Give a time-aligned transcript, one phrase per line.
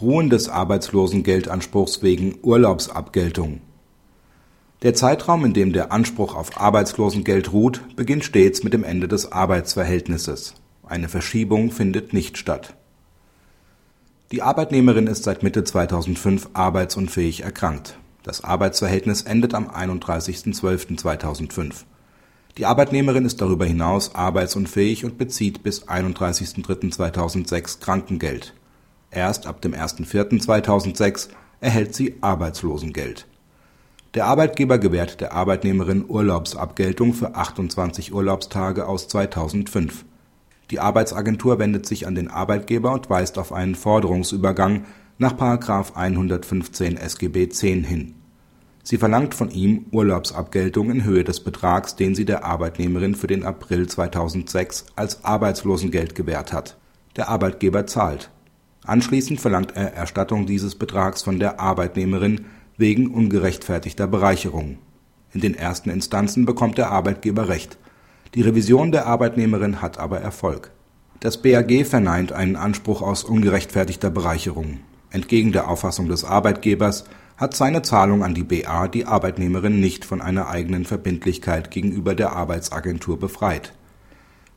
[0.00, 3.60] Ruhen des Arbeitslosengeldanspruchs wegen Urlaubsabgeltung
[4.82, 9.32] Der Zeitraum, in dem der Anspruch auf Arbeitslosengeld ruht, beginnt stets mit dem Ende des
[9.32, 10.54] Arbeitsverhältnisses.
[10.86, 12.76] Eine Verschiebung findet nicht statt.
[14.30, 17.98] Die Arbeitnehmerin ist seit Mitte 2005 arbeitsunfähig erkrankt.
[18.22, 21.74] Das Arbeitsverhältnis endet am 31.12.2005.
[22.56, 28.54] Die Arbeitnehmerin ist darüber hinaus arbeitsunfähig und bezieht bis 31.03.2006 Krankengeld
[29.10, 31.28] Erst ab dem 01.04.2006
[31.60, 33.26] erhält sie Arbeitslosengeld.
[34.14, 40.04] Der Arbeitgeber gewährt der Arbeitnehmerin Urlaubsabgeltung für 28 Urlaubstage aus 2005.
[40.70, 44.84] Die Arbeitsagentur wendet sich an den Arbeitgeber und weist auf einen Forderungsübergang
[45.18, 45.34] nach§
[45.94, 48.14] 115 SGB 10 hin.
[48.82, 53.44] Sie verlangt von ihm Urlaubsabgeltung in Höhe des Betrags, den sie der Arbeitnehmerin für den
[53.44, 56.78] April 2006 als Arbeitslosengeld gewährt hat.
[57.16, 58.30] Der Arbeitgeber zahlt
[58.88, 62.46] Anschließend verlangt er Erstattung dieses Betrags von der Arbeitnehmerin
[62.78, 64.78] wegen ungerechtfertigter Bereicherung.
[65.34, 67.76] In den ersten Instanzen bekommt der Arbeitgeber Recht,
[68.34, 70.70] die Revision der Arbeitnehmerin hat aber Erfolg.
[71.20, 74.80] Das BAG verneint einen Anspruch aus ungerechtfertigter Bereicherung.
[75.10, 77.04] Entgegen der Auffassung des Arbeitgebers
[77.36, 82.32] hat seine Zahlung an die BA die Arbeitnehmerin nicht von einer eigenen Verbindlichkeit gegenüber der
[82.32, 83.74] Arbeitsagentur befreit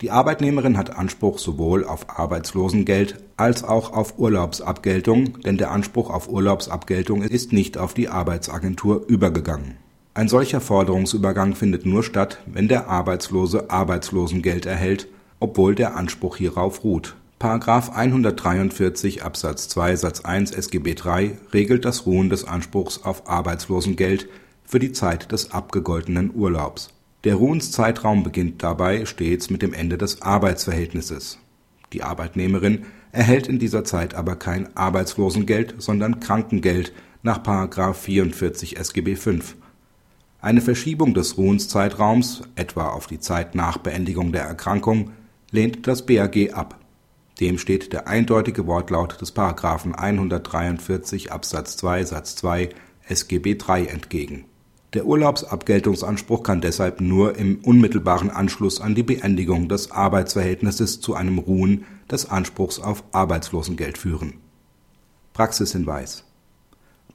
[0.00, 6.28] die Arbeitnehmerin hat Anspruch sowohl auf Arbeitslosengeld als auch auf Urlaubsabgeltung, denn der Anspruch auf
[6.28, 9.76] Urlaubsabgeltung ist nicht auf die Arbeitsagentur übergegangen.
[10.14, 15.08] Ein solcher Forderungsübergang findet nur statt, wenn der Arbeitslose Arbeitslosengeld erhält,
[15.40, 17.16] obwohl der Anspruch hierauf ruht.§
[17.92, 24.28] 143 Absatz 2 Satz 1 SGB III regelt das Ruhen des Anspruchs auf Arbeitslosengeld
[24.64, 26.90] für die Zeit des abgegoltenen Urlaubs
[27.24, 31.38] der Ruhenszeitraum beginnt dabei stets mit dem Ende des Arbeitsverhältnisses.
[31.92, 37.42] Die Arbeitnehmerin erhält in dieser Zeit aber kein Arbeitslosengeld, sondern Krankengeld nach§
[37.94, 39.32] 44 SGB V.
[40.40, 45.10] Eine Verschiebung des Ruhenszeitraums, etwa auf die Zeit nach Beendigung der Erkrankung,
[45.50, 46.78] lehnt das BAG ab.
[47.40, 49.34] Dem steht der eindeutige Wortlaut des§
[49.92, 52.68] 143 Absatz 2 Satz 2
[53.08, 54.44] SGB III entgegen
[54.94, 61.38] der Urlaubsabgeltungsanspruch kann deshalb nur im unmittelbaren Anschluss an die Beendigung des Arbeitsverhältnisses zu einem
[61.38, 64.34] Ruhen des Anspruchs auf Arbeitslosengeld führen.
[65.34, 66.24] Praxishinweis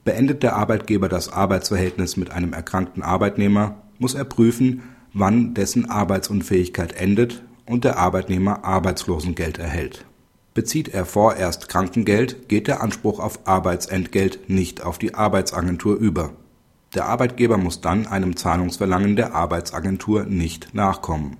[0.04, 6.92] Beendet der Arbeitgeber das Arbeitsverhältnis mit einem erkrankten Arbeitnehmer, muss er prüfen, wann dessen Arbeitsunfähigkeit
[6.92, 10.04] endet und der Arbeitnehmer Arbeitslosengeld erhält.
[10.52, 16.34] Bezieht er vorerst Krankengeld, geht der Anspruch auf Arbeitsentgelt nicht auf die Arbeitsagentur über
[16.94, 21.36] der Arbeitgeber muss dann einem Zahlungsverlangen der Arbeitsagentur nicht nachkommen